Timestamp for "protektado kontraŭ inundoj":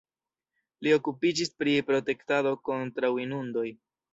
1.91-3.69